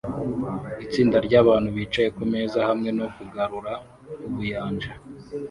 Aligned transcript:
Itsinda 0.83 1.17
ryabantu 1.27 1.67
bicaye 1.75 2.09
kumeza 2.17 2.59
hamwe 2.67 2.89
no 2.97 3.07
kugarura 3.15 3.73
ubuyanja 4.27 4.91